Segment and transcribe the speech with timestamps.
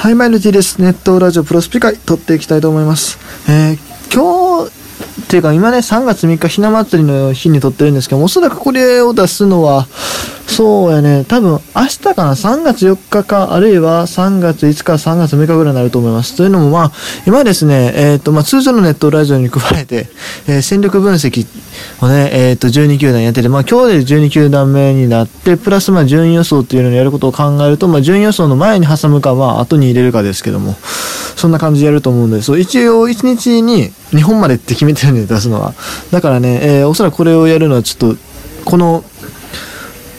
[0.00, 0.80] はい、マイルティです。
[0.80, 3.18] ネットラジオプロスピ会、撮っていきたいと思います。
[3.50, 3.78] えー、
[4.10, 4.72] 今日、
[5.24, 9.86] っていうか今ね、3月3日ひな祭りの日に撮ってるんですけどおそらくこれを出すのは、
[10.50, 16.36] そうやね、多分明日かな、3月4日か、あるいは3月5日、3月6日ぐらいになると思います。
[16.36, 16.92] というのもまあ、
[17.24, 20.08] 今ですね、えっ、ー、と、まあ通常のネットラジオに加えて、
[20.48, 21.46] えー、戦力分析
[22.00, 30.76] をね、えっ、ー、と、12球団やってて、まあ今日で12球団目になって、プラスまあ順位予想っていうのをやることを考えると、まあ順位予想の前に挟むか、まあ後に入れるかですけども、
[31.36, 35.74] そんな感じでやると思うんで、そう、一応1日に2本までって決めてるんで出すのは。
[36.10, 38.20] だからね、えー、おそらくこれをやるのはちょっと、
[38.64, 39.04] この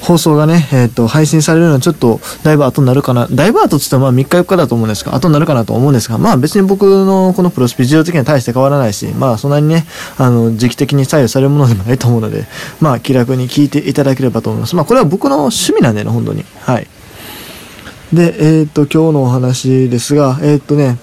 [0.01, 3.27] 放送がね、えっ、ー、と、配信されるのはちょっと、だいぶ後になるかな。
[3.29, 9.85] だいぶ後って言ったらまあ3日4日だと思うんですが、後になるかなと思うんですが、まあ別に僕のこのプロスピ事情的には大して変わらないし、まあそんなにね、
[10.17, 12.45] あの、時期的に左右されるものでもないと思うので、
[12.79, 14.75] まあ気楽に聞いていただければと思います。
[14.75, 16.45] まあこれは僕の趣味なんでね、本当に。
[16.61, 16.87] はい。
[18.11, 20.97] で、えっ、ー、と、今日のお話ですが、えっ、ー、とね、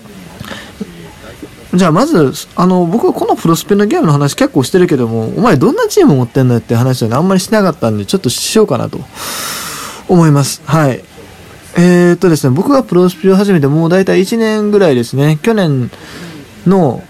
[1.75, 8.99] じゃあまず、あの、僕はこのプロスペのゲームの話結構してるけども、お前どんなチーム持ってんのって話はね、あんまりしなかったんで、ちょっとしようかなと
[10.09, 10.63] 思います。
[10.65, 11.05] はい。
[11.77, 15.91] えー、っとですね、僕がプロスピを始めてもう大体1年ぐらいですね、去年
[16.66, 17.02] の、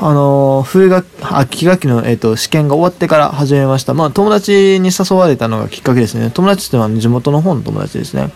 [0.00, 3.94] あの、冬学、秋学期の、えっ、と、試験が終わってから始めました。
[3.94, 6.32] まあ、友達に誘われたのがきっかけですね。
[6.34, 8.30] 友達ってのは地元の方の友達ですね。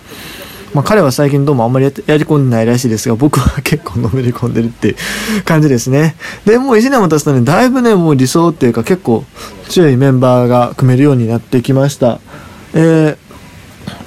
[0.75, 4.97] まあ、彼は最近どうもあんまりやり込んでないらしいですが、僕は結構のめり込んでるって
[5.45, 6.17] 感じですね。
[6.45, 9.25] で、もう1年も経つとね、だいぶね、もう理想っていうか結構
[9.69, 12.20] 強いメンバーが組めるようになってきました。
[12.75, 13.17] えー、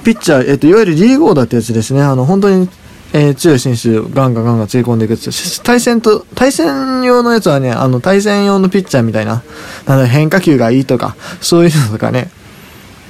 [0.04, 2.02] ピッチャー、えっ、と、いわゆるリーグオーダってやつですね。
[2.02, 2.68] あの、本当に
[3.12, 5.16] えー、強い選手ガンガンガンガンつぎ込んでいく
[5.62, 9.42] 対戦と、対戦用のやつはね、あの、対戦用のピッチャーみたいな、
[9.86, 12.30] なので変化球がいいとか、そういうのとかね、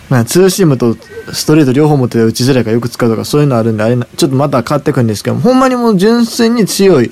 [0.09, 0.97] まあ、ツーシームと
[1.33, 7.11] ストレート両方持って打ちづらいかよく使うとかそういうのあるんで、あれ、ちょっとまた変わってくるんですけどほんまにもう純粋に強い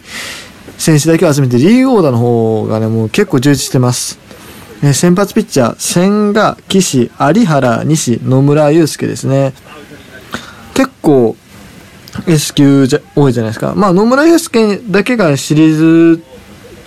[0.79, 4.19] 選手だけを集めて、リーグオーダーの方がね、もう結構充実してます。
[4.83, 9.55] え先発ピッチャー、千賀、岸、有原、西、野村祐介ですね。
[10.75, 11.37] 結構
[12.27, 13.75] S 級じゃ多いじゃないですか。
[13.75, 16.23] まあ野村祐介だけがシリーズ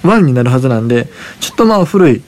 [0.03, 1.07] 1になるはずなんで、
[1.39, 2.21] ちょっとまあ古い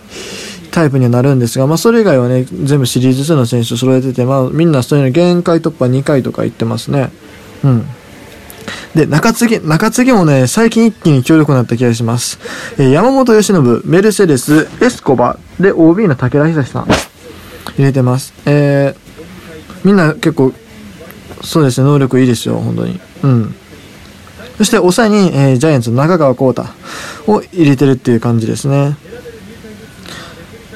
[0.72, 7.12] タイプにはなるんですが、まあ、それ以外はね、全部シリーズ2の選手を揃えてて、まあ、みんなそういうの限界突破2回とか言ってますね。
[7.64, 7.86] うん。
[8.96, 12.40] で、中継ぎ、中継ぎもね、最近一気に強力になった気がします。
[12.78, 16.96] えー、山本由伸、メルセデス、エスコバ、で、OB の武田久志さん、入
[17.78, 18.34] れてます。
[18.46, 18.96] えー、
[19.84, 20.54] みんな結構、
[21.44, 23.00] そうですね、能力いいですよ、本当に。
[23.24, 23.56] うん。
[24.58, 26.66] そして、抑えに、えー、ジャイアンツの中川幸太
[27.28, 28.98] を入れてるっていう感じですね。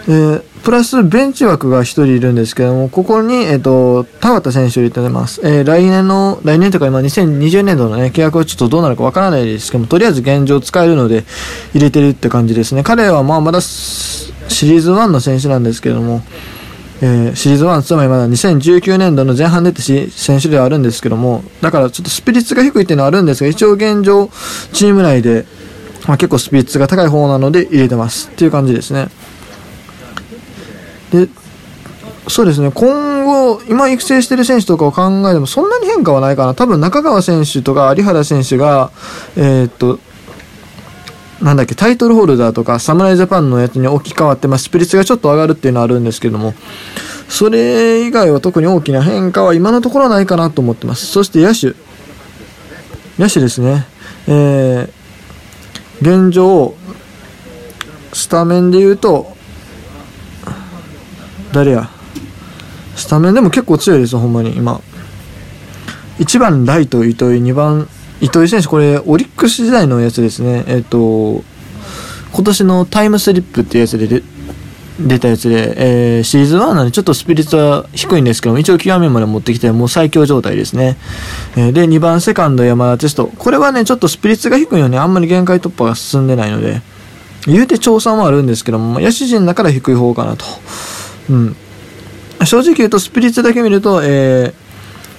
[0.05, 5.39] えー、プラスベンチ枠が1人いるんですけども、ここに、えっ、ー、と、田畑選手を入れてます。
[5.43, 11.23] えー、来年の、来年とか今2020年度のね、契約はちょっとどうなるかわからないですけども、とりあえず現状使えるので
[11.73, 12.83] 入れてるって感じですね。
[12.83, 14.33] 彼はまあまだシ
[14.65, 16.21] リーズ1の選手なんですけども、
[17.01, 24.29] えー、シリーズ1、つまりまだ2019年度の前半出て選手ではあるんですけども、だからちょっとスピリッツが低いっていうのはあるんですが、一応現状、
[24.71, 25.45] チーム内で、
[26.07, 29.09] まあ、結構スピリッツが高い方なので入れてますっていう感じですね。
[31.13, 31.29] で、
[32.27, 36.55] そうですね、今後、今育成してる選手とかを考えても、そんなに変化はないかな。
[36.55, 38.91] 多分中川選手とか有原選手が、
[39.35, 39.99] えー、っと、
[41.41, 46.55] なんだっけ、タイトルホルダーとか、侍ジャパンのやつに置き換わって、まあ、スピリッツがちょっと上がるっていうのはあるんですけども、
[47.27, 51.05] それ以外は特に大きな変化は今のところはないかなと思ってます。
[51.05, 51.75] そして野手。
[53.19, 53.85] 野手ですね。
[54.27, 56.73] えー、現状、
[58.13, 59.32] スタメンで言うと、
[61.53, 61.89] 誰や？
[62.95, 64.81] スタメンでも結構強いですよ、ほんまに今。
[66.19, 67.87] 1番ライト糸井、2番
[68.21, 70.63] 糸井選手、これオリックス時代のやつですね。
[70.67, 71.43] えっ、ー、と、
[72.33, 74.23] 今年のタイムスリップっていうやつで
[74.99, 75.73] 出たやつで、
[76.17, 80.97] えー、シーズン1なんでちょっとスピリッツは低いんですけども、一応極めまで持ってきて、もう最強状態ですね。
[81.55, 83.27] えー、で、2番セカンド山田テスト。
[83.27, 86.81] これはね、ちょっとスピリッツが低いよね、あんまり限界突破が進んでないので、
[87.45, 90.45] 言うて調査もあるんですけども、野手陣だから低い方かなと。
[91.29, 91.55] うん。
[92.45, 94.53] 正直言うと、スピリッツだけ見ると、え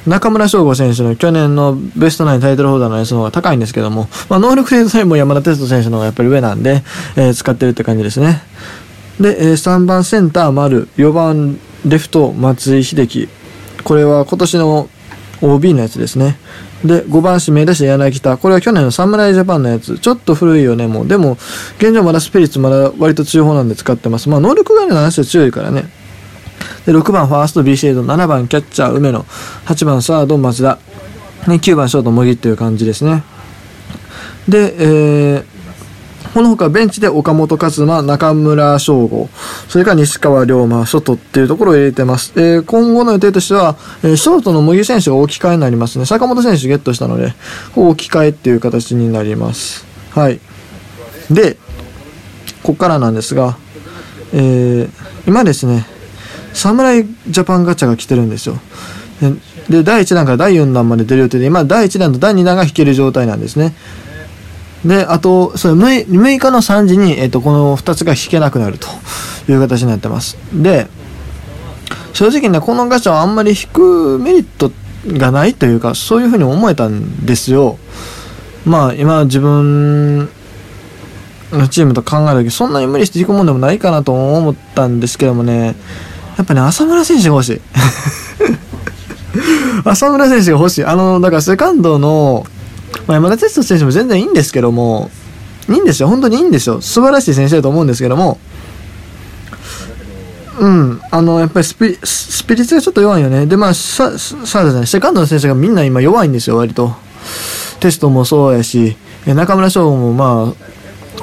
[0.07, 6.83] ー、中村翔吾選手の去年のベストナインタイトルホルダーのやつの方が高いんですけども、まあ、能力性さえも山田哲人選手の方がやっぱり上なんで、
[7.17, 8.43] えー、使ってるって感じですね。
[9.19, 13.29] で、えー、3番センター丸、4番レフト松井秀喜。
[13.83, 14.89] これは今年の
[15.41, 16.37] OB のやつですね。
[16.85, 18.37] で、5番指名出して柳田。
[18.37, 19.99] これは去年の侍ジャパンのやつ。
[19.99, 21.09] ちょっと古いよね、もう。
[21.09, 21.39] でも、
[21.79, 24.29] 現状まだスピリッツまだ割と強い方なんで使ってます。
[24.29, 25.89] まあ、能力がね、話は強いからね。
[26.85, 29.25] で、6番ファースト B シェード、7番キャッチャー梅野、
[29.65, 30.79] 8番サード松田、
[31.49, 33.23] ね、9番ショート茂木っていう感じですね。
[34.47, 35.45] で、えー、
[36.35, 39.29] この他ベンチで岡本和真、中村翔吾、
[39.69, 42.33] それから西川龍馬、ショートっていうところを入れてます。
[42.35, 46.07] えー、今後の予定としては、えー、ショートの茂木選手が置き換えになりますね。
[46.07, 47.35] 坂本選手ゲットしたので、
[47.77, 49.87] 置き換えっていう形になります。
[50.11, 50.41] はい。
[51.31, 51.55] で、
[52.65, 53.57] ここからなんですが、
[54.33, 54.91] えー、
[55.29, 55.87] 今ですね、
[56.53, 58.59] 侍ジャパンガチャが来てるんですよ。
[59.69, 63.77] で、第1弾から第4弾まで出る予定で、今、第1弾と第2弾が引ける状態なんですね。
[64.85, 68.89] で、あと、それ 6, 日の3時に、えっ、と、この2つが引けなくなると
[69.51, 70.37] いう形になってます。
[70.53, 70.87] で、
[72.13, 74.71] 正直ね、このガチャはあんまり引くメリット
[75.07, 77.79] がないというか、そういうふうに思えたんですよ。
[78.65, 80.29] まあ、今自分
[81.51, 85.75] のチームと考えるとき、そんなに無理して引くもんでもないかなと思ったんですけどもね、
[86.37, 87.61] やっぱね、浅村選手が欲しい。
[89.85, 90.85] 浅村選手が欲しい。
[90.85, 92.47] あの、だからセカンドの、
[93.07, 95.11] まあ、山田哲人選手も全然いいんですけども、
[95.69, 96.09] いいんですよ。
[96.09, 96.81] 本当にいいんですよ。
[96.81, 98.39] 素晴らしい選手だと思うんですけども、
[100.59, 103.47] うん、あの、やっぱりスピスピリッツがちょっと弱いよね。
[103.47, 106.95] で、まあ、さ、さ、ね、セカンドの選手がみんな今弱いんですよ、割と。
[107.81, 108.97] テストもそうやし、
[109.27, 110.55] 中村翔もま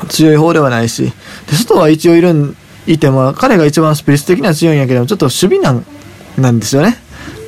[0.01, 1.13] あ、強い方ではないし、
[1.50, 2.57] で、外は一応いるん、
[2.88, 5.86] いても、彼が一番スピリッツ的には強いんやけど、ちょっと守備難
[6.38, 6.98] なんですよね。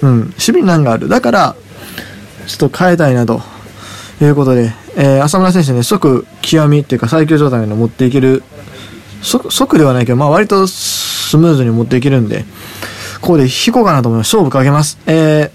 [0.01, 1.09] うん、守備難がある。
[1.09, 1.55] だから、
[2.47, 3.41] ちょっと変えたいなと
[4.23, 8.41] ということで、えー、浅村選手ね、即極みっていうか最強状態まで持っていける、
[9.21, 12.45] 即ではないけど、まあ割とスムーズに持っていけるんで、
[13.19, 14.33] ここで引こうかなと思います。
[14.33, 14.97] 勝負かけます。
[15.07, 15.51] え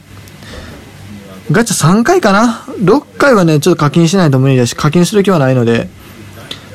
[1.49, 5.89] ー、ガチャ3回かな ?6 回はね、ちょっと課金しないと無理だし、課金する気はないので、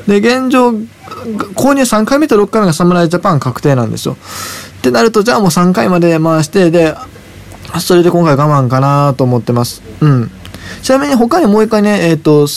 [0.07, 4.17] で、現状、購入3回目と6回目が侍ジャパン確定なんですよ。
[4.79, 6.95] ってなると、じゃあもう3回まで回して、で、
[7.79, 9.83] それで今回我慢かなと思ってます。
[10.01, 10.31] うん。
[10.81, 12.47] ちなみに他にもう一回ね、えっ、ー、と、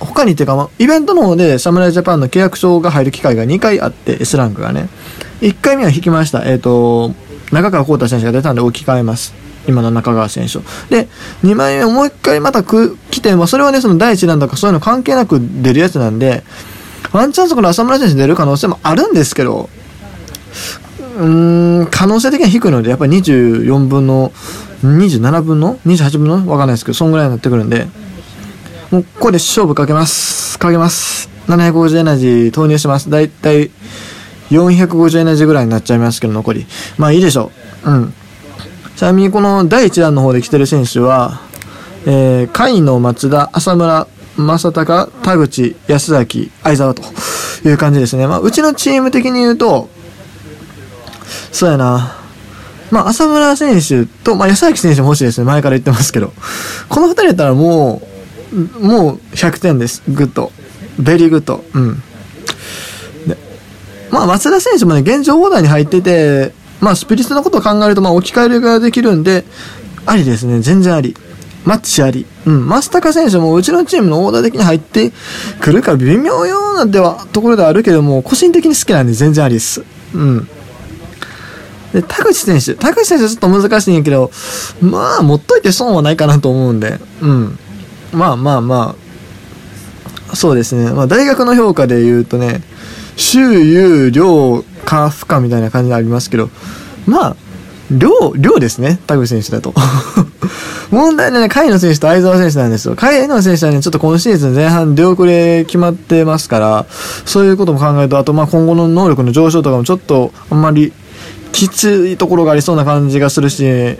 [0.00, 4.88] 他にっていうか、イベントの方で侍ジャパンの契約書が入る機会が2回あって、S ランクがね。
[5.40, 6.42] 1回目は引きました。
[6.44, 7.12] えっ、ー、と、
[7.52, 9.34] 中川幸太選手が出たんで置き換えます。
[9.66, 10.58] 今の中川選手
[10.94, 11.08] で、
[11.42, 16.42] 2枚目もう1回また来て、まあ、それはね、その第1弾とかそういうの関係なく出るやつなんで、
[17.12, 19.70] ワンチャンそこの浅村選手出る可能性もあるんですけど、
[21.16, 24.32] うん、可能性的には低いので、やっぱり24分の、
[24.82, 27.86] 27分の ?28 分のわかんないですけど、そんぐらいになってくるんで、
[28.90, 30.58] もうここで勝負かけます。
[30.58, 31.28] かけます。
[31.48, 33.10] 750エナジー投入します。
[33.10, 33.70] だいたい
[34.50, 36.66] 450エナジーぐらいになっちゃいますけど、残り。
[36.98, 37.50] まあいいでしょ
[37.84, 37.90] う。
[37.90, 38.14] うん。
[38.96, 41.40] ちなみにこの第1弾の方で来てる選手は、
[42.06, 44.06] えー、甲斐の松田、浅村、
[44.36, 47.02] 正隆、田口、山崎、相沢と
[47.64, 48.26] いう感じですね。
[48.26, 49.88] まあ、うちのチーム的に言うと、
[51.54, 52.16] そうやな。
[52.90, 55.46] まあ、浅村選手と、まあ、山崎選手も欲しいですね。
[55.46, 56.32] 前から言ってますけど。
[56.88, 58.02] この二人やったらも
[58.52, 60.02] う、もう100点です。
[60.08, 61.64] Good。Very good。
[61.74, 62.02] うん。
[63.28, 63.36] で、
[64.10, 69.44] まあ、松田選手もね、現状オーダーに入ってて、まあ、スピリッツのことを考えると、まあ、置き換えるができるんで、
[70.06, 70.58] ありですね。
[70.60, 71.16] 全然あり。
[71.64, 72.26] マッチあり。
[72.46, 72.68] うん。
[72.68, 75.12] 増高選手もうちのチームのオーダー的に入って
[75.60, 79.84] くるか微妙ようなでは、ところではあるけども、個人的に好きなんで全然ありです。
[80.14, 80.48] うん。
[81.94, 82.74] で、田口選手。
[82.74, 84.32] 田口選手はちょっと難しいんやけど、
[84.80, 87.58] まあ、持っといて損はないかなと思うんで、うん。
[88.12, 88.96] まあまあま
[90.32, 90.92] あ、そうですね。
[90.92, 92.62] まあ、大学の評価で言うとね、
[93.16, 96.50] 周遊、量、か、負荷みたいな感じがありますけど、
[97.06, 97.36] まあ、
[97.92, 98.98] 量、量ですね。
[99.06, 99.72] 田口選手だと。
[100.90, 102.96] 問題はね、甲斐野選手と相澤選手なんですよ。
[102.96, 106.86] 甲斐野選手はね、ちょっと今シーズン前半出遅れ決まってますから、
[107.24, 110.92] そういうことも考えると、あとま今後の能力の上昇とかもちょっとあんまり
[111.54, 113.96] きついところがありそうな感じがするし、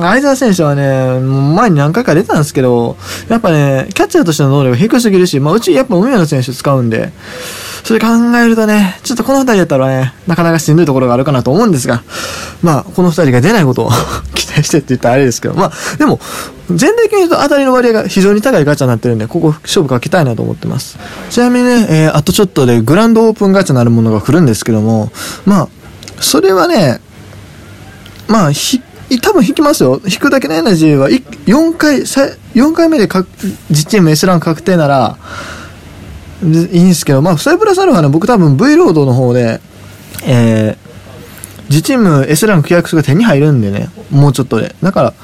[0.00, 1.20] 相澤選手はね、
[1.54, 2.96] 前に何回か出たんですけど、
[3.28, 7.12] やっぱね、キャッチャーとしての能力低すぎるし、まあ、うちやっぱ梅野選手使うんで、
[7.84, 12.02] それ考えるとね、ちょっとこの二人だったらね、なかなかしんどいところがあるかなと思うんですが、
[12.62, 13.90] まあ、この二人が出ないことを
[14.34, 16.18] 期待してって言ったらあれですけど、まあ、でも、
[16.68, 20.98] 全体的に言うと当たりの割合が非常に高いガチャになってるんで、ここ勝負かけたいなと思ってます。
[21.30, 25.12] ちなみにね、えー、あとちょっとでグランドオープンガチャなるものが来るんですけども、
[25.44, 25.68] まあ、
[26.20, 27.00] それはね、
[28.28, 28.80] まあ、ひ、
[29.22, 30.00] 多分引きますよ。
[30.06, 33.08] 引くだけのエナジーは、4回、4回目で
[33.70, 35.16] 実チーム S ラン確定なら、
[36.42, 36.48] いい
[36.84, 39.60] んですけど、まあ、それプラスアルファね、僕多分 V ロードの方で、
[40.24, 40.86] えー、
[41.68, 44.74] 自チーム S ランク契約数が手に入るんでね、もうちょっとで。
[44.82, 45.14] だから、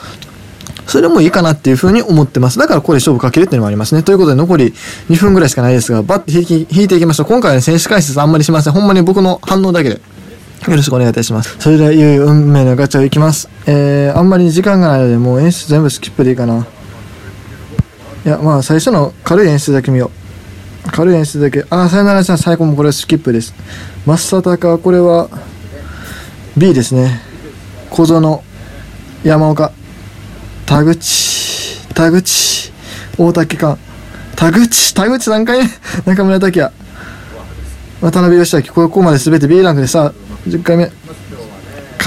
[0.87, 2.58] それもいいかなっていうふうに思ってます。
[2.58, 4.02] だからここで勝負かけるっていうのもありますね。
[4.02, 4.75] ということで残り
[5.08, 7.26] 2分ぐらいしかないですが、バッて引引いていきましょう。
[7.26, 8.72] 今回は、ね、選手解説あんまりしません。
[8.72, 10.00] ほんまに僕の反応だけで。
[10.69, 11.57] よろしくお願いいたします。
[11.59, 13.49] それでは、いよいよ運命のガチャをいきます。
[13.66, 16.66] えー、あんまり時間がないので、もう演出全部スキップでいいかな。
[18.25, 20.12] いや、まあ、最初の軽い演出だけ見よ
[20.87, 20.90] う。
[20.92, 21.66] 軽い演出だけ。
[21.69, 23.54] あ、さよならちゃん、最後もこれスキップです。
[24.07, 25.28] 増田か、これは、
[26.57, 27.21] B ですね。
[27.90, 28.42] 小園、
[29.25, 29.73] 山岡、
[30.64, 32.73] 田口、田口、
[33.19, 33.78] 大竹館、
[34.37, 35.61] 田口、田口3回、
[36.07, 36.73] 中村拓也、
[38.00, 40.12] 渡辺義明、ここまで全て B ランクでさ、
[40.46, 40.92] 10回目、甲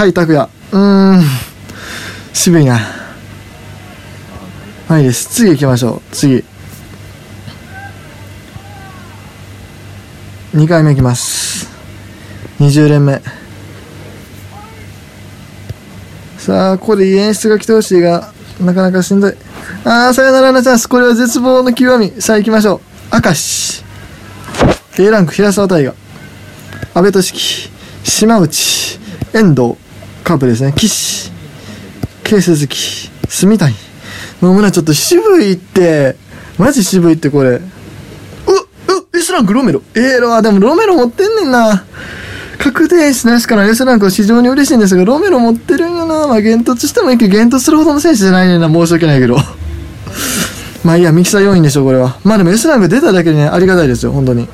[0.03, 1.23] 斐拓也、うーん、
[2.33, 2.79] 渋いな。
[4.87, 5.29] はいです。
[5.29, 6.01] 次行きましょう。
[6.11, 6.43] 次。
[10.53, 11.67] 2回目いきます。
[12.59, 13.21] 20連目。
[16.37, 19.33] さあ、ここでいい演出が来てほしいが、なかなかしんどい。
[19.83, 20.87] あー、さよならなチャンス。
[20.87, 22.21] これは絶望の極み。
[22.21, 23.15] さあ行きましょう。
[23.25, 23.83] 明石。
[24.99, 25.95] A ランク平沢大河。
[26.93, 27.74] 安倍俊樹。
[28.05, 28.99] 島内。
[29.33, 29.75] 遠藤。
[30.23, 30.73] カープですね。
[30.73, 31.31] 岸。
[32.23, 33.09] K 鈴木。
[33.27, 33.75] 住谷。
[34.41, 36.15] 野村ちょっと渋いって。
[36.57, 37.49] マジ渋いってこれ。
[37.49, 37.61] う、う、
[39.17, 39.81] S ランクロメロ。
[39.95, 41.83] ええー、ロでもロメロ持ってんねんな。
[42.59, 46.13] 確定しなしから S ランクは非常に嬉しいんですが、ロメロ持ってるんよな。
[46.15, 48.69] まあ、幻突してもいいけど、幻突するほどの選手じゃないねんな。
[48.69, 49.37] 申し訳ないけど。
[50.85, 52.17] まあいいや、ミキサー要因でしょ、これは。
[52.23, 54.47] まあでも S ランク出ただけでね、ありがたいですよ、本当に。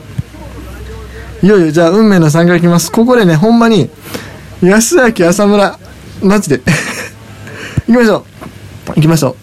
[1.43, 2.91] いよいよ、じゃあ、運命の3回いきます。
[2.91, 3.89] ここでね、ほんまに、
[4.61, 5.79] 安明、浅村、
[6.21, 6.61] マジで。
[7.87, 8.25] 行きましょ
[8.87, 8.93] う。
[8.95, 9.35] 行きましょ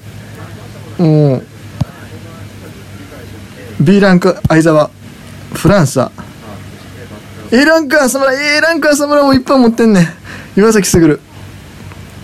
[0.98, 1.02] う。
[1.02, 1.44] もう、
[3.80, 4.90] B ランク、相沢、
[5.54, 6.12] フランスは、
[7.50, 10.14] A ランク、浅村、A ランク、浅村もいっぱい持ってんね。
[10.56, 11.20] 岩崎卓、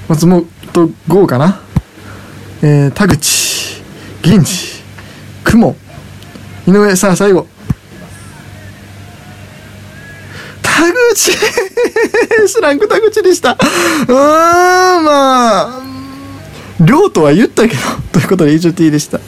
[0.09, 0.47] 松本
[1.09, 1.61] 剛かな。
[2.63, 3.83] えー、田口、
[4.23, 4.83] 銀次、
[5.43, 5.75] 雲、
[6.69, 7.49] 井上、さあ、最後。
[10.93, 11.33] 口
[12.45, 13.53] S ランク田口でした。
[13.53, 15.83] うーん、まあ、
[16.81, 17.81] 量とは言ったけど、
[18.13, 19.21] ということで、以上 T でした。